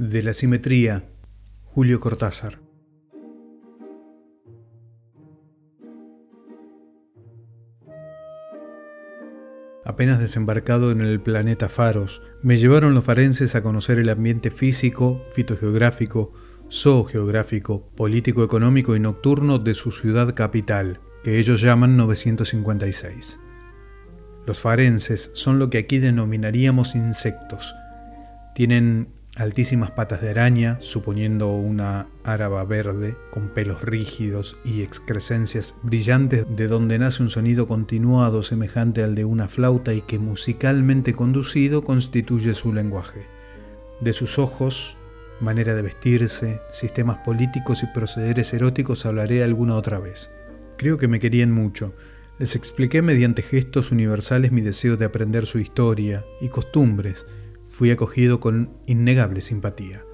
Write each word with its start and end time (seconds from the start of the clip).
De 0.00 0.22
la 0.22 0.32
simetría, 0.32 1.04
Julio 1.62 2.00
Cortázar. 2.00 2.58
Apenas 9.84 10.18
desembarcado 10.18 10.90
en 10.90 11.02
el 11.02 11.20
planeta 11.20 11.68
Faros, 11.68 12.22
me 12.42 12.56
llevaron 12.56 12.94
los 12.94 13.04
farenses 13.04 13.54
a 13.54 13.62
conocer 13.62 13.98
el 13.98 14.08
ambiente 14.08 14.50
físico, 14.50 15.20
fitogeográfico, 15.34 16.32
zoogeográfico, 16.70 17.90
político-económico 17.94 18.96
y 18.96 19.00
nocturno 19.00 19.58
de 19.58 19.74
su 19.74 19.90
ciudad 19.90 20.34
capital, 20.34 21.00
que 21.22 21.38
ellos 21.38 21.60
llaman 21.60 21.98
956. 21.98 23.38
Los 24.46 24.60
farenses 24.60 25.30
son 25.34 25.58
lo 25.58 25.68
que 25.68 25.76
aquí 25.76 25.98
denominaríamos 25.98 26.94
insectos. 26.94 27.74
Tienen 28.54 29.19
altísimas 29.36 29.92
patas 29.92 30.20
de 30.20 30.30
araña, 30.30 30.78
suponiendo 30.80 31.52
una 31.52 32.08
áraba 32.24 32.64
verde, 32.64 33.16
con 33.30 33.48
pelos 33.48 33.82
rígidos 33.82 34.56
y 34.64 34.82
excrescencias 34.82 35.76
brillantes 35.82 36.44
de 36.48 36.68
donde 36.68 36.98
nace 36.98 37.22
un 37.22 37.30
sonido 37.30 37.68
continuado 37.68 38.42
semejante 38.42 39.02
al 39.02 39.14
de 39.14 39.24
una 39.24 39.48
flauta 39.48 39.94
y 39.94 40.02
que 40.02 40.18
musicalmente 40.18 41.14
conducido 41.14 41.84
constituye 41.84 42.54
su 42.54 42.72
lenguaje. 42.72 43.26
De 44.00 44.12
sus 44.12 44.38
ojos, 44.38 44.96
manera 45.40 45.74
de 45.74 45.82
vestirse, 45.82 46.60
sistemas 46.70 47.18
políticos 47.18 47.82
y 47.82 47.86
procederes 47.86 48.52
eróticos 48.52 49.06
hablaré 49.06 49.42
alguna 49.42 49.76
otra 49.76 49.98
vez. 49.98 50.30
Creo 50.76 50.98
que 50.98 51.08
me 51.08 51.20
querían 51.20 51.52
mucho. 51.52 51.94
Les 52.38 52.56
expliqué 52.56 53.02
mediante 53.02 53.42
gestos 53.42 53.92
universales 53.92 54.50
mi 54.50 54.62
deseo 54.62 54.96
de 54.96 55.04
aprender 55.04 55.46
su 55.46 55.58
historia 55.58 56.24
y 56.40 56.48
costumbres, 56.48 57.26
fui 57.70 57.90
acogido 57.90 58.40
con 58.40 58.70
innegable 58.86 59.40
simpatía. 59.40 60.04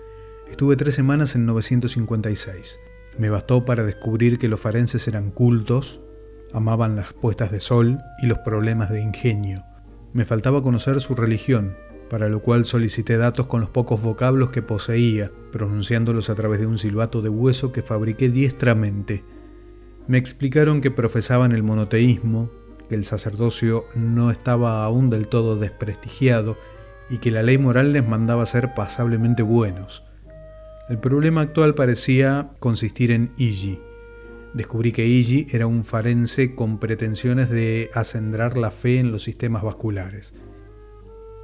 Estuve 0.48 0.76
tres 0.76 0.94
semanas 0.94 1.34
en 1.34 1.46
956. 1.46 2.78
Me 3.18 3.30
bastó 3.30 3.64
para 3.64 3.82
descubrir 3.82 4.38
que 4.38 4.48
los 4.48 4.60
farenses 4.60 5.08
eran 5.08 5.30
cultos, 5.30 6.00
amaban 6.52 6.94
las 6.94 7.12
puestas 7.12 7.50
de 7.50 7.60
sol 7.60 7.98
y 8.22 8.26
los 8.26 8.38
problemas 8.38 8.90
de 8.90 9.00
ingenio. 9.00 9.64
Me 10.12 10.24
faltaba 10.24 10.62
conocer 10.62 11.00
su 11.00 11.14
religión, 11.14 11.76
para 12.10 12.28
lo 12.28 12.40
cual 12.40 12.66
solicité 12.66 13.16
datos 13.16 13.46
con 13.46 13.60
los 13.62 13.70
pocos 13.70 14.00
vocablos 14.02 14.50
que 14.50 14.62
poseía, 14.62 15.32
pronunciándolos 15.50 16.30
a 16.30 16.34
través 16.34 16.60
de 16.60 16.66
un 16.66 16.78
silbato 16.78 17.22
de 17.22 17.30
hueso 17.30 17.72
que 17.72 17.82
fabriqué 17.82 18.28
diestramente. 18.28 19.24
Me 20.06 20.18
explicaron 20.18 20.80
que 20.80 20.90
profesaban 20.90 21.52
el 21.52 21.62
monoteísmo, 21.62 22.50
que 22.88 22.94
el 22.94 23.04
sacerdocio 23.04 23.86
no 23.96 24.30
estaba 24.30 24.84
aún 24.84 25.10
del 25.10 25.26
todo 25.26 25.56
desprestigiado 25.56 26.56
y 27.10 27.18
que 27.18 27.30
la 27.30 27.42
ley 27.42 27.58
moral 27.58 27.92
les 27.92 28.06
mandaba 28.06 28.46
ser 28.46 28.74
pasablemente 28.74 29.42
buenos. 29.42 30.04
El 30.88 30.98
problema 30.98 31.40
actual 31.40 31.74
parecía 31.74 32.50
consistir 32.60 33.10
en 33.10 33.32
Igi. 33.36 33.80
Descubrí 34.54 34.92
que 34.92 35.06
Igi 35.06 35.48
era 35.50 35.66
un 35.66 35.84
farense 35.84 36.54
con 36.54 36.78
pretensiones 36.78 37.50
de 37.50 37.90
acendrar 37.92 38.56
la 38.56 38.70
fe 38.70 38.98
en 38.98 39.12
los 39.12 39.24
sistemas 39.24 39.62
vasculares. 39.62 40.32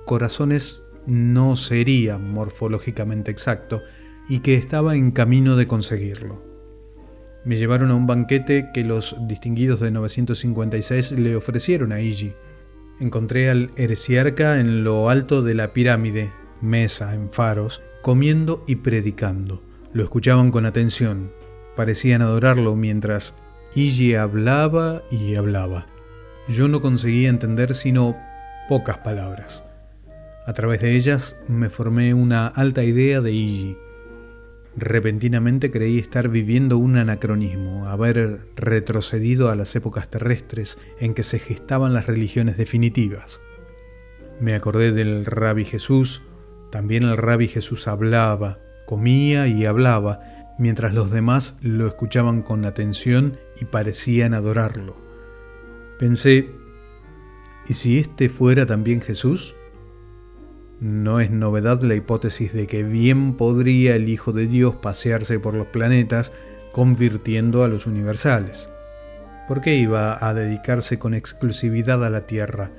Corazones 0.07 0.83
no 1.07 1.57
sería 1.57 2.19
morfológicamente 2.19 3.31
exacto 3.31 3.83
y 4.29 4.41
que 4.41 4.55
estaba 4.55 4.95
en 4.95 5.11
camino 5.11 5.57
de 5.57 5.67
conseguirlo. 5.67 6.43
Me 7.45 7.57
llevaron 7.57 7.91
a 7.91 7.97
un 7.97 8.07
banquete 8.07 8.71
que 8.73 8.85
los 8.85 9.17
distinguidos 9.27 9.81
de 9.81 9.91
956 9.91 11.13
le 11.13 11.35
ofrecieron 11.35 11.91
a 11.93 12.01
Igi. 12.01 12.35
Encontré 13.03 13.51
al 13.51 13.73
heresiarca 13.75 14.61
en 14.61 14.85
lo 14.85 15.11
alto 15.11 15.43
de 15.43 15.55
la 15.55 15.73
pirámide, 15.73 16.31
mesa 16.61 17.15
en 17.15 17.31
faros, 17.31 17.83
comiendo 18.01 18.63
y 18.69 18.77
predicando. 18.77 19.61
Lo 19.93 20.05
escuchaban 20.05 20.53
con 20.53 20.67
atención, 20.67 21.33
parecían 21.75 22.23
adorarlo 22.23 22.77
mientras 22.77 23.43
Igi 23.75 24.15
hablaba 24.15 25.03
y 25.11 25.35
hablaba. 25.35 25.89
Yo 26.47 26.69
no 26.69 26.81
conseguía 26.81 27.29
entender 27.29 27.75
sino 27.75 28.17
pocas 28.69 28.99
palabras. 28.99 29.65
A 30.47 30.53
través 30.53 30.81
de 30.81 30.95
ellas 30.95 31.43
me 31.49 31.71
formé 31.71 32.15
una 32.15 32.47
alta 32.47 32.85
idea 32.85 33.21
de 33.21 33.33
Igi 33.33 33.77
Repentinamente 34.77 35.71
creí 35.71 35.99
estar 35.99 36.29
viviendo 36.29 36.79
un 36.79 36.97
anacronismo, 36.97 37.89
haber 37.89 38.41
retrocedido 38.57 39.51
a 39.51 39.57
las 39.57 39.77
épocas 39.77 40.09
terrestres 40.09 40.81
en 40.99 41.13
que 41.13 41.23
se 41.23 41.39
gestaban 41.39 41.93
las 41.93 42.07
religiones 42.07 42.57
definitivas. 42.57 43.43
Me 44.41 44.55
acordé 44.55 44.93
del 44.93 45.27
rabbi 45.27 45.67
Jesús, 45.67 46.23
también 46.71 47.03
el 47.03 47.19
rabbi 47.19 47.49
Jesús 47.49 47.87
hablaba, 47.87 48.59
comía 48.87 49.47
y 49.47 49.67
hablaba, 49.67 50.21
mientras 50.59 50.95
los 50.95 51.11
demás 51.11 51.59
lo 51.61 51.87
escuchaban 51.87 52.41
con 52.41 52.65
atención 52.65 53.37
y 53.61 53.67
parecían 53.67 54.33
adorarlo. 54.33 54.97
Pensé, 55.99 56.49
¿y 57.69 57.75
si 57.75 57.99
este 57.99 58.31
fuera 58.31 58.65
también 58.65 59.03
Jesús? 59.03 59.55
No 60.83 61.21
es 61.21 61.31
novedad 61.31 61.81
la 61.83 61.95
hipótesis 61.95 62.53
de 62.53 62.67
que 62.67 62.83
bien 62.83 63.37
podría 63.37 63.95
el 63.95 64.09
Hijo 64.09 64.33
de 64.33 64.49
Dios 64.49 64.75
pasearse 64.75 65.39
por 65.39 65.55
los 65.55 65.69
planetas 65.69 66.33
convirtiendo 66.73 67.63
a 67.63 67.69
los 67.69 67.87
universales. 67.87 68.69
¿Por 69.47 69.61
qué 69.61 69.77
iba 69.77 70.19
a 70.21 70.35
dedicarse 70.35 70.99
con 70.99 71.15
exclusividad 71.15 72.05
a 72.05 72.11
la 72.11 72.27
Tierra? 72.27 72.73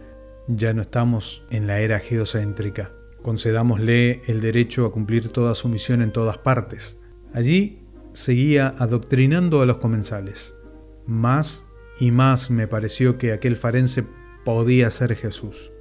Ya 0.50 0.74
no 0.74 0.82
estamos 0.82 1.46
en 1.50 1.66
la 1.66 1.80
era 1.80 2.00
geocéntrica. 2.00 2.92
Concedámosle 3.22 4.20
el 4.28 4.42
derecho 4.42 4.86
a 4.86 4.92
cumplir 4.92 5.30
toda 5.30 5.56
su 5.56 5.70
misión 5.70 6.02
en 6.02 6.12
todas 6.12 6.40
partes. 6.40 7.02
Allí 7.34 7.84
seguía 8.12 8.76
adoctrinando 8.80 9.62
a 9.62 9.66
los 9.66 9.78
comensales. 9.78 10.58
Más 11.06 11.70
y 12.02 12.12
más 12.12 12.52
me 12.52 12.68
pareció 12.68 13.18
que 13.18 13.32
aquel 13.32 13.56
farense 13.56 14.04
podía 14.44 14.90
ser 14.90 15.16
Jesús. 15.16 15.72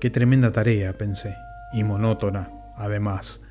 Qué 0.00 0.10
tremenda 0.10 0.52
tarea, 0.52 0.98
pensé 0.98 1.34
y 1.72 1.84
monótona, 1.84 2.50
además. 2.76 3.42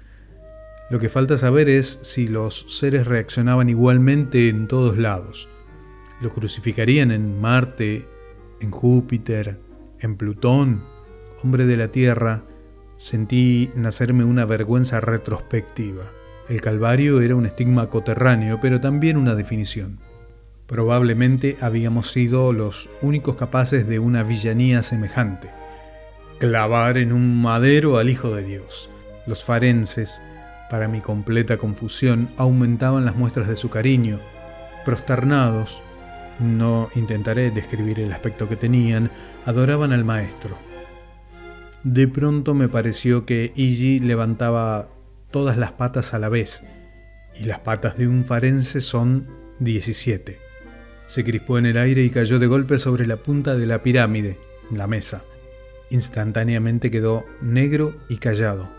Lo 0.89 0.99
que 0.99 1.09
falta 1.09 1.37
saber 1.37 1.69
es 1.69 1.99
si 2.03 2.27
los 2.27 2.65
seres 2.67 3.07
reaccionaban 3.07 3.69
igualmente 3.69 4.49
en 4.49 4.67
todos 4.67 4.97
lados. 4.97 5.47
¿Los 6.19 6.33
crucificarían 6.33 7.11
en 7.11 7.39
Marte, 7.39 8.07
en 8.59 8.71
Júpiter, 8.71 9.57
en 9.99 10.17
Plutón, 10.17 10.83
hombre 11.41 11.65
de 11.65 11.77
la 11.77 11.87
Tierra? 11.87 12.43
Sentí 12.97 13.71
nacerme 13.75 14.25
una 14.25 14.45
vergüenza 14.45 14.99
retrospectiva. 14.99 16.03
El 16.49 16.59
Calvario 16.59 17.21
era 17.21 17.35
un 17.35 17.45
estigma 17.45 17.89
coterráneo, 17.89 18.59
pero 18.61 18.81
también 18.81 19.15
una 19.15 19.33
definición. 19.33 19.99
Probablemente 20.67 21.57
habíamos 21.61 22.11
sido 22.11 22.51
los 22.51 22.89
únicos 23.01 23.37
capaces 23.37 23.87
de 23.87 23.99
una 23.99 24.23
villanía 24.23 24.81
semejante 24.81 25.60
clavar 26.41 26.97
en 26.97 27.13
un 27.13 27.39
madero 27.39 27.99
al 27.99 28.09
Hijo 28.09 28.35
de 28.35 28.43
Dios. 28.43 28.89
Los 29.27 29.43
farenses, 29.43 30.23
para 30.71 30.87
mi 30.87 30.99
completa 30.99 31.57
confusión, 31.57 32.31
aumentaban 32.35 33.05
las 33.05 33.15
muestras 33.15 33.47
de 33.47 33.55
su 33.55 33.69
cariño. 33.69 34.19
Prosternados, 34.83 35.83
no 36.39 36.89
intentaré 36.95 37.51
describir 37.51 37.99
el 37.99 38.11
aspecto 38.11 38.49
que 38.49 38.55
tenían, 38.55 39.11
adoraban 39.45 39.93
al 39.93 40.03
maestro. 40.03 40.57
De 41.83 42.07
pronto 42.07 42.55
me 42.55 42.69
pareció 42.69 43.23
que 43.27 43.53
Igi 43.55 43.99
levantaba 43.99 44.89
todas 45.29 45.57
las 45.57 45.73
patas 45.73 46.15
a 46.15 46.19
la 46.19 46.29
vez, 46.29 46.63
y 47.39 47.43
las 47.43 47.59
patas 47.59 47.99
de 47.99 48.07
un 48.07 48.25
farense 48.25 48.81
son 48.81 49.27
17. 49.59 50.39
Se 51.05 51.23
crispó 51.23 51.59
en 51.59 51.67
el 51.67 51.77
aire 51.77 52.03
y 52.03 52.09
cayó 52.09 52.39
de 52.39 52.47
golpe 52.47 52.79
sobre 52.79 53.05
la 53.05 53.17
punta 53.17 53.55
de 53.55 53.67
la 53.67 53.83
pirámide, 53.83 54.39
la 54.71 54.87
mesa. 54.87 55.23
Instantáneamente 55.91 56.89
quedó 56.89 57.25
negro 57.41 57.97
y 58.07 58.15
callado. 58.15 58.69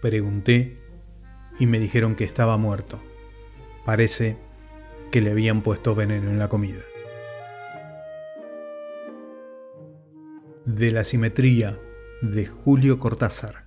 Pregunté 0.00 0.78
y 1.58 1.66
me 1.66 1.78
dijeron 1.78 2.16
que 2.16 2.24
estaba 2.24 2.56
muerto. 2.56 2.98
Parece 3.84 4.38
que 5.12 5.20
le 5.20 5.30
habían 5.30 5.60
puesto 5.60 5.94
veneno 5.94 6.30
en 6.30 6.38
la 6.38 6.48
comida. 6.48 6.80
De 10.64 10.90
la 10.90 11.04
simetría 11.04 11.78
de 12.22 12.46
Julio 12.46 12.98
Cortázar. 12.98 13.65